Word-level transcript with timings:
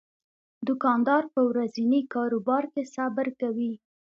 دوکاندار 0.67 1.23
په 1.33 1.41
ورځني 1.49 2.01
کاروبار 2.13 2.63
کې 2.73 2.83
صبر 2.95 3.27
کوي. 3.41 3.73